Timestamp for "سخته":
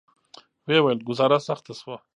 1.47-1.73